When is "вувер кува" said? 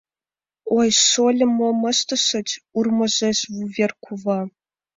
3.53-4.39